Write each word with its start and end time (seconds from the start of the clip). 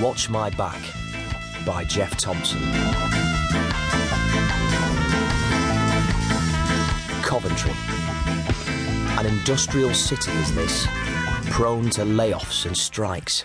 Watch 0.00 0.30
My 0.30 0.48
Back 0.50 0.80
by 1.66 1.82
Geoff 1.82 2.16
Thompson. 2.16 2.60
Coventry. 7.20 7.72
An 9.18 9.26
industrial 9.26 9.92
city 9.92 10.30
is 10.30 10.54
this, 10.54 10.86
prone 11.50 11.90
to 11.90 12.02
layoffs 12.02 12.64
and 12.64 12.76
strikes. 12.76 13.42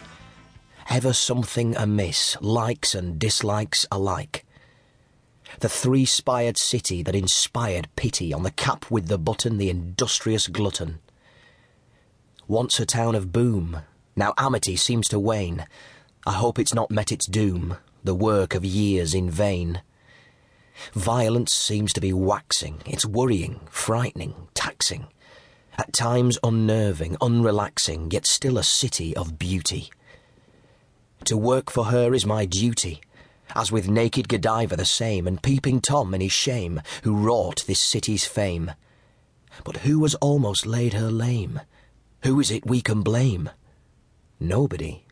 Ever 0.92 1.12
something 1.12 1.76
amiss, 1.76 2.38
likes 2.40 2.94
and 2.94 3.18
dislikes 3.18 3.88
alike. 3.92 4.46
The 5.60 5.70
three 5.70 6.06
spired 6.06 6.58
city 6.58 7.02
that 7.02 7.16
inspired 7.16 7.88
pity 7.96 8.32
on 8.32 8.44
the 8.44 8.52
cap 8.52 8.92
with 8.92 9.08
the 9.08 9.18
button, 9.18 9.58
the 9.58 9.72
industrious 9.72 10.48
glutton. 10.48 11.00
Once 12.48 12.80
a 12.80 12.86
town 12.86 13.16
of 13.16 13.32
boom, 13.32 13.80
now 14.16 14.36
amity 14.38 14.76
seems 14.76 15.08
to 15.08 15.18
wane. 15.18 15.66
I 16.26 16.32
hope 16.32 16.58
it's 16.58 16.74
not 16.74 16.90
met 16.90 17.12
its 17.12 17.26
doom, 17.26 17.76
the 18.02 18.16
work 18.16 18.56
of 18.56 18.64
years 18.64 19.14
in 19.14 19.30
vain. 19.30 19.82
Violence 20.94 21.54
seems 21.54 21.92
to 21.92 22.00
be 22.00 22.14
waxing, 22.14 22.82
it's 22.86 23.06
worrying, 23.06 23.60
frightening, 23.70 24.48
taxing. 24.54 25.08
At 25.78 25.92
times 25.92 26.40
unnerving, 26.42 27.18
unrelaxing, 27.18 28.14
yet 28.14 28.26
still 28.26 28.58
a 28.58 28.64
city 28.64 29.14
of 29.18 29.38
beauty. 29.38 29.92
To 31.26 31.36
work 31.36 31.70
for 31.70 31.86
her 31.86 32.14
is 32.14 32.26
my 32.26 32.46
duty, 32.46 33.02
as 33.54 33.70
with 33.70 33.90
naked 33.90 34.30
Godiva 34.30 34.78
the 34.78 34.86
same, 34.86 35.28
and 35.28 35.44
peeping 35.44 35.82
Tom 35.82 36.14
in 36.14 36.22
his 36.22 36.32
shame, 36.32 36.82
who 37.04 37.18
wrought 37.18 37.66
this 37.68 37.82
city's 37.82 38.24
fame. 38.24 38.72
But 39.66 39.78
who 39.78 40.02
has 40.04 40.16
almost 40.16 40.66
laid 40.66 40.94
her 40.94 41.12
lame? 41.12 41.60
Who 42.24 42.40
is 42.40 42.50
it 42.50 42.66
we 42.66 42.80
can 42.80 43.02
blame? 43.02 43.50
Nobody 44.40 45.03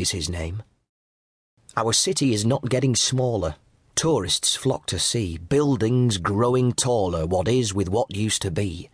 is 0.00 0.10
his 0.10 0.28
name. 0.28 0.62
Our 1.76 1.92
city 1.92 2.32
is 2.32 2.44
not 2.44 2.68
getting 2.68 2.96
smaller. 2.96 3.56
Tourists 3.94 4.56
flock 4.56 4.86
to 4.86 4.98
see 4.98 5.38
buildings 5.38 6.18
growing 6.18 6.72
taller, 6.72 7.26
what 7.26 7.48
is 7.48 7.74
with 7.74 7.88
what 7.88 8.14
used 8.14 8.42
to 8.42 8.50
be. 8.50 8.88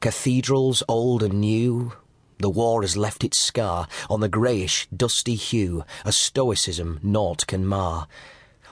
Cathedrals 0.00 0.82
old 0.88 1.22
and 1.22 1.40
new, 1.40 1.92
the 2.38 2.50
war 2.50 2.82
has 2.82 2.96
left 2.96 3.24
its 3.24 3.38
scar 3.38 3.88
on 4.08 4.20
the 4.20 4.28
greyish, 4.28 4.86
dusty 4.94 5.34
hue, 5.34 5.84
a 6.04 6.12
stoicism 6.12 7.00
naught 7.02 7.46
can 7.46 7.66
mar. 7.66 8.06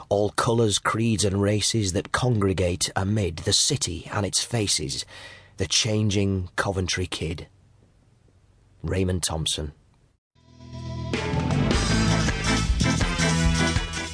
All 0.08 0.30
colours, 0.30 0.78
creeds, 0.78 1.24
and 1.24 1.42
races 1.42 1.92
that 1.92 2.12
congregate 2.12 2.90
amid 2.94 3.38
the 3.38 3.52
city 3.52 4.08
and 4.12 4.24
its 4.24 4.42
faces, 4.44 5.04
the 5.56 5.66
changing 5.66 6.48
Coventry 6.54 7.06
kid. 7.06 7.48
Raymond 8.82 9.24
Thompson. 9.24 9.72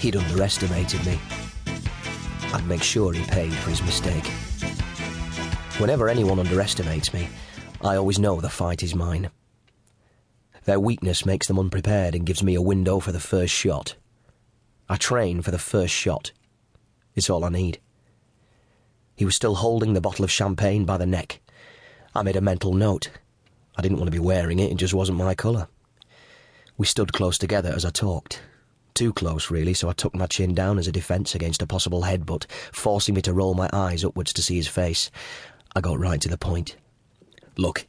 He'd 0.02 0.16
underestimated 0.16 1.06
me. 1.06 1.16
I'd 2.52 2.66
make 2.66 2.82
sure 2.82 3.12
he 3.12 3.22
paid 3.26 3.52
for 3.52 3.70
his 3.70 3.84
mistake. 3.84 4.26
Whenever 5.78 6.08
anyone 6.08 6.40
underestimates 6.40 7.14
me, 7.14 7.28
I 7.82 7.94
always 7.94 8.18
know 8.18 8.40
the 8.40 8.48
fight 8.48 8.82
is 8.82 8.96
mine. 8.96 9.30
Their 10.64 10.80
weakness 10.80 11.24
makes 11.24 11.46
them 11.46 11.56
unprepared 11.56 12.16
and 12.16 12.26
gives 12.26 12.42
me 12.42 12.56
a 12.56 12.60
window 12.60 12.98
for 12.98 13.12
the 13.12 13.20
first 13.20 13.54
shot. 13.54 13.94
I 14.88 14.96
train 14.96 15.40
for 15.40 15.52
the 15.52 15.56
first 15.56 15.94
shot. 15.94 16.32
It's 17.14 17.30
all 17.30 17.44
I 17.44 17.50
need. 17.50 17.78
He 19.14 19.24
was 19.24 19.36
still 19.36 19.54
holding 19.54 19.92
the 19.92 20.00
bottle 20.00 20.24
of 20.24 20.32
champagne 20.32 20.84
by 20.84 20.96
the 20.96 21.06
neck. 21.06 21.40
I 22.12 22.24
made 22.24 22.34
a 22.34 22.40
mental 22.40 22.74
note. 22.74 23.10
I 23.76 23.82
didn't 23.82 23.98
want 23.98 24.08
to 24.08 24.18
be 24.18 24.18
wearing 24.18 24.58
it, 24.58 24.72
it 24.72 24.78
just 24.78 24.94
wasn't 24.94 25.18
my 25.18 25.36
colour. 25.36 25.68
We 26.76 26.86
stood 26.86 27.12
close 27.12 27.38
together 27.38 27.72
as 27.72 27.84
I 27.84 27.90
talked. 27.90 28.40
Too 29.02 29.12
close, 29.12 29.50
really, 29.50 29.74
so 29.74 29.88
I 29.88 29.94
tucked 29.94 30.14
my 30.14 30.28
chin 30.28 30.54
down 30.54 30.78
as 30.78 30.86
a 30.86 30.92
defence 30.92 31.34
against 31.34 31.60
a 31.60 31.66
possible 31.66 32.02
headbutt, 32.02 32.46
forcing 32.70 33.16
me 33.16 33.22
to 33.22 33.32
roll 33.32 33.52
my 33.52 33.68
eyes 33.72 34.04
upwards 34.04 34.32
to 34.34 34.44
see 34.44 34.54
his 34.54 34.68
face. 34.68 35.10
I 35.74 35.80
got 35.80 35.98
right 35.98 36.20
to 36.20 36.28
the 36.28 36.38
point. 36.38 36.76
Look, 37.56 37.88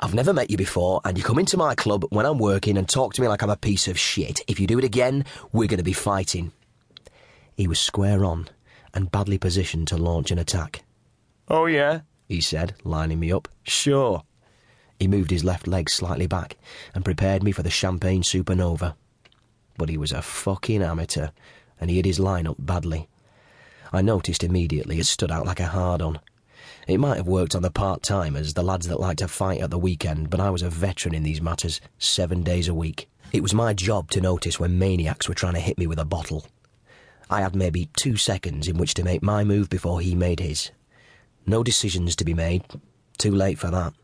I've 0.00 0.14
never 0.14 0.32
met 0.32 0.50
you 0.50 0.56
before, 0.56 1.02
and 1.04 1.18
you 1.18 1.22
come 1.22 1.38
into 1.38 1.58
my 1.58 1.74
club 1.74 2.06
when 2.08 2.24
I'm 2.24 2.38
working 2.38 2.78
and 2.78 2.88
talk 2.88 3.12
to 3.12 3.20
me 3.20 3.28
like 3.28 3.42
I'm 3.42 3.50
a 3.50 3.56
piece 3.58 3.86
of 3.86 3.98
shit. 3.98 4.40
If 4.48 4.58
you 4.58 4.66
do 4.66 4.78
it 4.78 4.84
again, 4.84 5.26
we're 5.52 5.68
going 5.68 5.76
to 5.76 5.84
be 5.84 5.92
fighting. 5.92 6.52
He 7.54 7.66
was 7.66 7.78
square 7.78 8.24
on 8.24 8.48
and 8.94 9.12
badly 9.12 9.36
positioned 9.36 9.88
to 9.88 9.98
launch 9.98 10.30
an 10.30 10.38
attack. 10.38 10.84
Oh, 11.48 11.66
yeah? 11.66 12.00
He 12.28 12.40
said, 12.40 12.76
lining 12.82 13.20
me 13.20 13.30
up. 13.30 13.46
Sure. 13.64 14.22
He 14.98 15.06
moved 15.06 15.32
his 15.32 15.44
left 15.44 15.66
leg 15.66 15.90
slightly 15.90 16.26
back 16.26 16.56
and 16.94 17.04
prepared 17.04 17.42
me 17.42 17.52
for 17.52 17.62
the 17.62 17.68
champagne 17.68 18.22
supernova. 18.22 18.94
But 19.78 19.88
he 19.88 19.98
was 19.98 20.12
a 20.12 20.22
fucking 20.22 20.82
amateur, 20.82 21.28
and 21.80 21.90
he 21.90 21.96
hit 21.96 22.06
his 22.06 22.20
line 22.20 22.46
up 22.46 22.56
badly. 22.58 23.08
I 23.92 24.02
noticed 24.02 24.42
immediately 24.42 24.98
it 24.98 25.06
stood 25.06 25.30
out 25.30 25.46
like 25.46 25.60
a 25.60 25.66
hard 25.66 26.02
on. 26.02 26.20
It 26.88 26.98
might 26.98 27.16
have 27.16 27.26
worked 27.26 27.54
on 27.54 27.62
the 27.62 27.70
part 27.70 28.02
timers, 28.02 28.54
the 28.54 28.62
lads 28.62 28.88
that 28.88 29.00
like 29.00 29.18
to 29.18 29.28
fight 29.28 29.60
at 29.60 29.70
the 29.70 29.78
weekend, 29.78 30.30
but 30.30 30.40
I 30.40 30.50
was 30.50 30.62
a 30.62 30.70
veteran 30.70 31.14
in 31.14 31.22
these 31.22 31.40
matters, 31.40 31.80
seven 31.98 32.42
days 32.42 32.68
a 32.68 32.74
week. 32.74 33.08
It 33.32 33.42
was 33.42 33.54
my 33.54 33.74
job 33.74 34.10
to 34.12 34.20
notice 34.20 34.60
when 34.60 34.78
maniacs 34.78 35.28
were 35.28 35.34
trying 35.34 35.54
to 35.54 35.60
hit 35.60 35.78
me 35.78 35.86
with 35.86 35.98
a 35.98 36.04
bottle. 36.04 36.46
I 37.28 37.40
had 37.40 37.56
maybe 37.56 37.90
two 37.96 38.16
seconds 38.16 38.68
in 38.68 38.78
which 38.78 38.94
to 38.94 39.04
make 39.04 39.22
my 39.22 39.42
move 39.42 39.68
before 39.68 40.00
he 40.00 40.14
made 40.14 40.38
his. 40.38 40.70
No 41.44 41.64
decisions 41.64 42.14
to 42.16 42.24
be 42.24 42.34
made. 42.34 42.64
Too 43.18 43.34
late 43.34 43.58
for 43.58 43.70
that. 43.70 43.94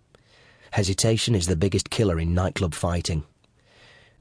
Hesitation 0.72 1.34
is 1.34 1.47
the 1.47 1.56
biggest 1.56 1.91
killer 1.91 2.19
in 2.19 2.34
nightclub 2.34 2.75
fighting. 2.75 3.25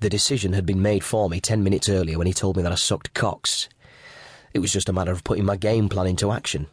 The 0.01 0.09
decision 0.09 0.53
had 0.53 0.65
been 0.65 0.81
made 0.81 1.03
for 1.03 1.29
me 1.29 1.39
ten 1.39 1.63
minutes 1.63 1.87
earlier 1.87 2.17
when 2.17 2.25
he 2.25 2.33
told 2.33 2.57
me 2.57 2.63
that 2.63 2.71
I 2.71 2.75
sucked 2.75 3.13
cocks. 3.13 3.69
It 4.51 4.57
was 4.57 4.73
just 4.73 4.89
a 4.89 4.93
matter 4.93 5.11
of 5.11 5.23
putting 5.23 5.45
my 5.45 5.57
game 5.57 5.89
plan 5.89 6.07
into 6.07 6.31
action. 6.31 6.65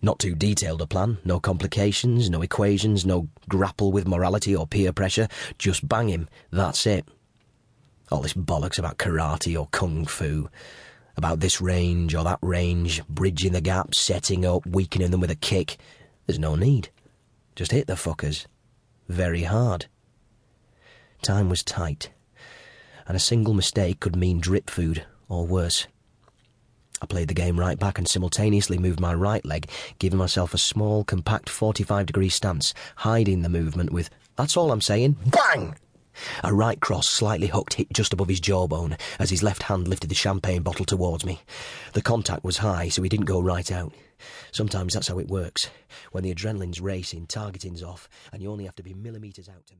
Not 0.00 0.20
too 0.20 0.36
detailed 0.36 0.80
a 0.80 0.86
plan, 0.86 1.18
no 1.24 1.40
complications, 1.40 2.30
no 2.30 2.40
equations, 2.40 3.04
no 3.04 3.26
grapple 3.48 3.90
with 3.90 4.06
morality 4.06 4.54
or 4.54 4.64
peer 4.64 4.92
pressure, 4.92 5.26
just 5.58 5.88
bang 5.88 6.08
him, 6.08 6.28
that's 6.52 6.86
it. 6.86 7.04
All 8.12 8.20
this 8.20 8.34
bollocks 8.34 8.78
about 8.78 8.98
karate 8.98 9.58
or 9.58 9.66
kung 9.72 10.06
fu, 10.06 10.48
about 11.16 11.40
this 11.40 11.60
range 11.60 12.14
or 12.14 12.22
that 12.22 12.38
range, 12.42 13.04
bridging 13.08 13.54
the 13.54 13.60
gap, 13.60 13.92
setting 13.92 14.46
up, 14.46 14.64
weakening 14.64 15.10
them 15.10 15.20
with 15.20 15.32
a 15.32 15.34
kick. 15.34 15.78
There's 16.26 16.38
no 16.38 16.54
need. 16.54 16.90
Just 17.56 17.72
hit 17.72 17.88
the 17.88 17.94
fuckers. 17.94 18.46
Very 19.08 19.42
hard. 19.42 19.86
Time 21.22 21.48
was 21.48 21.64
tight, 21.64 22.10
and 23.08 23.16
a 23.16 23.20
single 23.20 23.54
mistake 23.54 23.98
could 23.98 24.14
mean 24.14 24.38
drip 24.38 24.70
food, 24.70 25.04
or 25.28 25.46
worse. 25.46 25.88
I 27.00 27.06
played 27.06 27.28
the 27.28 27.34
game 27.34 27.58
right 27.58 27.78
back 27.78 27.98
and 27.98 28.06
simultaneously 28.06 28.76
moved 28.78 29.00
my 29.00 29.14
right 29.14 29.44
leg, 29.44 29.70
giving 29.98 30.18
myself 30.18 30.52
a 30.52 30.58
small, 30.58 31.04
compact 31.04 31.48
45 31.48 32.06
degree 32.06 32.28
stance, 32.28 32.74
hiding 32.96 33.42
the 33.42 33.48
movement 33.48 33.92
with, 33.92 34.10
that's 34.36 34.56
all 34.56 34.70
I'm 34.70 34.80
saying, 34.80 35.16
bang! 35.26 35.74
A 36.42 36.52
right 36.52 36.80
cross 36.80 37.08
slightly 37.08 37.46
hooked 37.46 37.74
hit 37.74 37.92
just 37.92 38.12
above 38.12 38.28
his 38.28 38.40
jawbone 38.40 38.96
as 39.20 39.30
his 39.30 39.42
left 39.42 39.64
hand 39.64 39.86
lifted 39.86 40.10
the 40.10 40.16
champagne 40.16 40.62
bottle 40.62 40.84
towards 40.84 41.24
me. 41.24 41.40
The 41.92 42.02
contact 42.02 42.42
was 42.42 42.58
high, 42.58 42.88
so 42.88 43.02
he 43.02 43.08
didn't 43.08 43.26
go 43.26 43.40
right 43.40 43.70
out. 43.70 43.92
Sometimes 44.50 44.94
that's 44.94 45.06
how 45.06 45.20
it 45.20 45.28
works. 45.28 45.70
When 46.10 46.24
the 46.24 46.34
adrenaline's 46.34 46.80
racing, 46.80 47.28
targeting's 47.28 47.84
off, 47.84 48.08
and 48.32 48.42
you 48.42 48.50
only 48.50 48.64
have 48.64 48.74
to 48.76 48.82
be 48.82 48.94
millimetres 48.94 49.48
out 49.48 49.64
to 49.68 49.74